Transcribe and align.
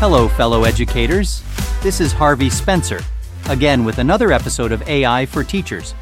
Hello, 0.00 0.28
fellow 0.28 0.62
educators. 0.62 1.42
This 1.82 2.00
is 2.00 2.12
Harvey 2.12 2.48
Spencer, 2.50 3.00
again 3.48 3.84
with 3.84 3.98
another 3.98 4.30
episode 4.30 4.70
of 4.70 4.88
AI 4.88 5.26
for 5.26 5.42
Teachers. 5.42 5.92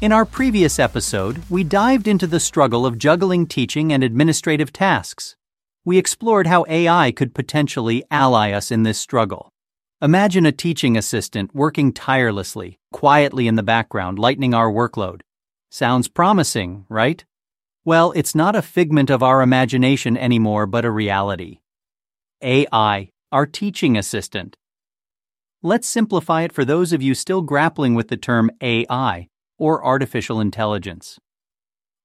In 0.00 0.10
our 0.10 0.24
previous 0.24 0.80
episode, 0.80 1.40
we 1.48 1.62
dived 1.62 2.08
into 2.08 2.26
the 2.26 2.40
struggle 2.40 2.84
of 2.84 2.98
juggling 2.98 3.46
teaching 3.46 3.92
and 3.92 4.02
administrative 4.02 4.72
tasks. 4.72 5.36
We 5.84 5.96
explored 5.96 6.48
how 6.48 6.66
AI 6.68 7.12
could 7.12 7.36
potentially 7.36 8.02
ally 8.10 8.50
us 8.50 8.72
in 8.72 8.82
this 8.82 8.98
struggle. 8.98 9.48
Imagine 10.02 10.44
a 10.44 10.50
teaching 10.50 10.96
assistant 10.96 11.54
working 11.54 11.92
tirelessly, 11.92 12.80
quietly 12.92 13.46
in 13.46 13.54
the 13.54 13.62
background, 13.62 14.18
lightening 14.18 14.54
our 14.54 14.72
workload. 14.72 15.20
Sounds 15.70 16.08
promising, 16.08 16.84
right? 16.88 17.24
Well, 17.84 18.10
it's 18.16 18.34
not 18.34 18.56
a 18.56 18.60
figment 18.60 19.08
of 19.08 19.22
our 19.22 19.40
imagination 19.40 20.16
anymore, 20.16 20.66
but 20.66 20.84
a 20.84 20.90
reality. 20.90 21.60
AI, 22.42 23.10
our 23.32 23.46
teaching 23.46 23.96
assistant. 23.96 24.56
Let's 25.62 25.88
simplify 25.88 26.42
it 26.42 26.52
for 26.52 26.64
those 26.64 26.92
of 26.92 27.02
you 27.02 27.14
still 27.14 27.42
grappling 27.42 27.94
with 27.94 28.08
the 28.08 28.16
term 28.16 28.50
AI, 28.60 29.28
or 29.58 29.84
artificial 29.84 30.40
intelligence. 30.40 31.18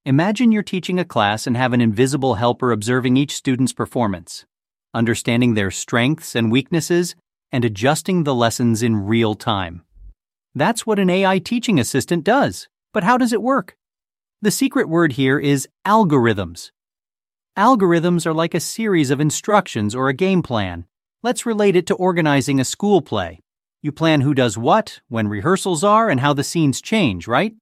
Imagine 0.05 0.51
you're 0.51 0.63
teaching 0.63 0.97
a 0.97 1.05
class 1.05 1.45
and 1.45 1.57
have 1.57 1.73
an 1.73 1.81
invisible 1.81 2.35
helper 2.35 2.71
observing 2.71 3.17
each 3.17 3.35
student's 3.35 3.73
performance, 3.73 4.45
understanding 4.93 5.53
their 5.53 5.71
strengths 5.71 6.35
and 6.35 6.51
weaknesses, 6.51 7.15
and 7.51 7.65
adjusting 7.65 8.23
the 8.23 8.35
lessons 8.35 8.81
in 8.81 9.05
real 9.05 9.35
time. 9.35 9.83
That's 10.55 10.85
what 10.85 10.99
an 10.99 11.09
AI 11.09 11.39
teaching 11.39 11.79
assistant 11.79 12.23
does. 12.23 12.67
But 12.93 13.03
how 13.03 13.17
does 13.17 13.33
it 13.33 13.41
work? 13.41 13.75
The 14.41 14.51
secret 14.51 14.87
word 14.87 15.13
here 15.13 15.37
is 15.37 15.67
algorithms. 15.85 16.71
Algorithms 17.57 18.25
are 18.25 18.33
like 18.33 18.53
a 18.53 18.59
series 18.59 19.09
of 19.09 19.19
instructions 19.19 19.93
or 19.93 20.07
a 20.07 20.13
game 20.13 20.41
plan. 20.41 20.85
Let's 21.21 21.45
relate 21.45 21.75
it 21.75 21.85
to 21.87 21.95
organizing 21.95 22.59
a 22.59 22.65
school 22.65 23.01
play. 23.01 23.39
You 23.81 23.91
plan 23.91 24.21
who 24.21 24.33
does 24.33 24.57
what, 24.57 25.01
when 25.09 25.27
rehearsals 25.27 25.83
are, 25.83 26.09
and 26.09 26.19
how 26.19 26.33
the 26.33 26.43
scenes 26.43 26.81
change, 26.81 27.27
right? 27.27 27.55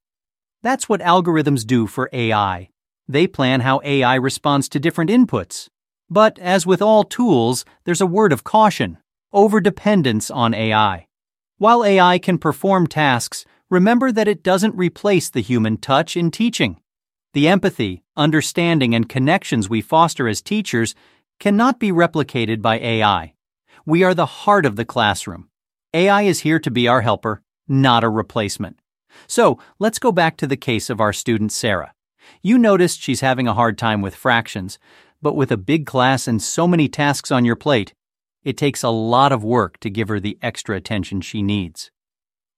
That's 0.62 0.88
what 0.88 1.02
algorithms 1.02 1.66
do 1.66 1.88
for 1.88 2.10
AI. 2.14 2.70
They 3.08 3.28
plan 3.28 3.62
how 3.62 3.82
AI 3.84 4.16
responds 4.16 4.70
to 4.70 4.80
different 4.80 5.10
inputs. 5.10 5.70
But 6.10 6.38
as 6.40 6.66
with 6.66 6.82
all 6.82 7.04
tools, 7.04 7.66
there's 7.86 8.02
a 8.02 8.06
word 8.06 8.32
of 8.34 8.44
caution 8.44 8.98
overdependence 9.34 10.34
on 10.34 10.54
AI. 10.54 11.06
While 11.58 11.84
AI 11.84 12.18
can 12.18 12.38
perform 12.38 12.88
tasks, 12.88 13.46
remember 13.70 14.12
that 14.12 14.28
it 14.28 14.42
doesn't 14.42 14.76
replace 14.76 15.30
the 15.30 15.42
human 15.42 15.78
touch 15.78 16.16
in 16.16 16.32
teaching. 16.32 16.80
The 17.38 17.48
empathy, 17.48 18.02
understanding, 18.16 18.96
and 18.96 19.08
connections 19.08 19.70
we 19.70 19.80
foster 19.80 20.28
as 20.28 20.42
teachers 20.42 20.96
cannot 21.40 21.80
be 21.80 21.92
replicated 21.92 22.64
by 22.64 22.80
AI. 22.80 23.36
We 23.86 24.02
are 24.02 24.16
the 24.16 24.26
heart 24.26 24.66
of 24.66 24.76
the 24.76 24.86
classroom. 24.86 25.48
AI 25.94 26.24
is 26.24 26.40
here 26.40 26.58
to 26.58 26.72
be 26.72 26.88
our 26.88 27.02
helper, 27.02 27.44
not 27.68 28.04
a 28.04 28.10
replacement. 28.10 28.80
So 29.28 29.60
let's 29.78 30.00
go 30.00 30.12
back 30.12 30.38
to 30.38 30.48
the 30.48 30.58
case 30.58 30.90
of 30.90 31.00
our 31.00 31.14
student 31.14 31.52
Sarah. 31.52 31.94
You 32.42 32.58
noticed 32.58 33.04
she's 33.04 33.22
having 33.22 33.48
a 33.48 33.54
hard 33.54 33.78
time 33.78 34.02
with 34.02 34.16
fractions, 34.16 34.80
but 35.22 35.36
with 35.36 35.52
a 35.52 35.58
big 35.58 35.86
class 35.86 36.28
and 36.28 36.42
so 36.42 36.68
many 36.68 36.88
tasks 36.88 37.30
on 37.30 37.46
your 37.46 37.56
plate, 37.56 37.94
it 38.44 38.58
takes 38.58 38.82
a 38.82 38.90
lot 38.90 39.32
of 39.32 39.44
work 39.44 39.80
to 39.82 39.92
give 39.92 40.08
her 40.08 40.20
the 40.20 40.40
extra 40.42 40.76
attention 40.76 41.22
she 41.22 41.44
needs. 41.44 41.92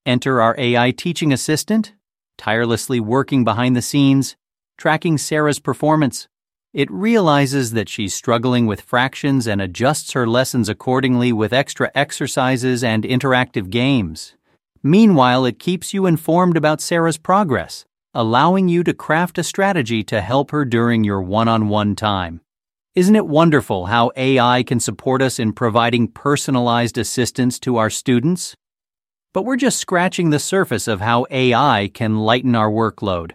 Enter 0.05 0.41
our 0.41 0.55
AI 0.57 0.91
teaching 0.91 1.33
assistant, 1.33 1.95
tirelessly 2.37 3.01
working 3.01 3.43
behind 3.43 3.75
the 3.75 3.81
scenes, 3.81 4.37
tracking 4.79 5.17
Sarah's 5.17 5.59
performance. 5.59 6.29
It 6.73 6.89
realizes 6.89 7.71
that 7.71 7.89
she's 7.89 8.13
struggling 8.13 8.65
with 8.65 8.79
fractions 8.79 9.45
and 9.45 9.61
adjusts 9.61 10.13
her 10.13 10.25
lessons 10.25 10.69
accordingly 10.69 11.33
with 11.33 11.51
extra 11.51 11.91
exercises 11.93 12.81
and 12.81 13.03
interactive 13.03 13.69
games. 13.69 14.35
Meanwhile, 14.81 15.43
it 15.43 15.59
keeps 15.59 15.93
you 15.93 16.05
informed 16.05 16.55
about 16.55 16.79
Sarah's 16.79 17.17
progress, 17.17 17.83
allowing 18.13 18.69
you 18.69 18.85
to 18.85 18.93
craft 18.93 19.37
a 19.37 19.43
strategy 19.43 20.01
to 20.05 20.21
help 20.21 20.51
her 20.51 20.63
during 20.63 21.03
your 21.03 21.21
one 21.21 21.49
on 21.49 21.67
one 21.67 21.93
time. 21.93 22.39
Isn't 22.95 23.17
it 23.17 23.27
wonderful 23.27 23.87
how 23.87 24.11
AI 24.15 24.63
can 24.63 24.79
support 24.79 25.21
us 25.21 25.39
in 25.39 25.51
providing 25.51 26.07
personalized 26.07 26.97
assistance 26.97 27.59
to 27.59 27.75
our 27.75 27.89
students? 27.89 28.55
But 29.33 29.43
we're 29.43 29.57
just 29.57 29.77
scratching 29.77 30.29
the 30.29 30.39
surface 30.39 30.87
of 30.87 31.01
how 31.01 31.25
AI 31.29 31.91
can 31.93 32.19
lighten 32.19 32.55
our 32.55 32.71
workload. 32.71 33.33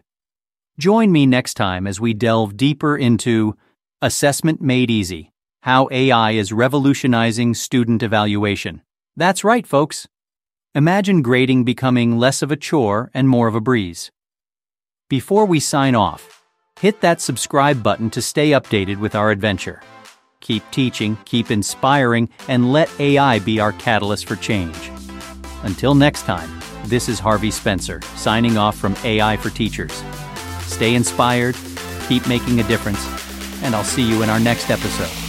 Join 0.76 1.12
me 1.12 1.24
next 1.24 1.54
time 1.54 1.86
as 1.86 2.00
we 2.00 2.14
delve 2.14 2.56
deeper 2.56 2.96
into 2.96 3.56
Assessment 4.02 4.60
Made 4.60 4.90
Easy 4.90 5.30
How 5.62 5.88
AI 5.92 6.32
is 6.32 6.52
Revolutionizing 6.52 7.54
Student 7.54 8.02
Evaluation. 8.02 8.82
That's 9.16 9.44
right, 9.44 9.64
folks. 9.64 10.08
Imagine 10.74 11.22
grading 11.22 11.62
becoming 11.62 12.18
less 12.18 12.42
of 12.42 12.50
a 12.50 12.56
chore 12.56 13.08
and 13.14 13.28
more 13.28 13.46
of 13.46 13.54
a 13.54 13.60
breeze. 13.60 14.10
Before 15.08 15.46
we 15.46 15.60
sign 15.60 15.94
off, 15.94 16.42
hit 16.80 17.00
that 17.02 17.20
subscribe 17.20 17.80
button 17.80 18.10
to 18.10 18.20
stay 18.20 18.50
updated 18.50 18.98
with 18.98 19.14
our 19.14 19.30
adventure. 19.30 19.80
Keep 20.40 20.68
teaching, 20.72 21.16
keep 21.24 21.52
inspiring, 21.52 22.28
and 22.48 22.72
let 22.72 22.90
AI 22.98 23.38
be 23.38 23.60
our 23.60 23.74
catalyst 23.74 24.26
for 24.26 24.34
change. 24.34 24.90
Until 25.62 25.94
next 25.94 26.22
time, 26.22 26.50
this 26.86 27.08
is 27.08 27.20
Harvey 27.20 27.52
Spencer, 27.52 28.02
signing 28.16 28.58
off 28.58 28.76
from 28.76 28.96
AI 29.04 29.36
for 29.36 29.50
Teachers. 29.50 30.02
Stay 30.74 30.96
inspired, 30.96 31.54
keep 32.08 32.26
making 32.26 32.58
a 32.58 32.64
difference, 32.64 32.98
and 33.62 33.76
I'll 33.76 33.84
see 33.84 34.02
you 34.02 34.24
in 34.24 34.28
our 34.28 34.40
next 34.40 34.70
episode. 34.70 35.23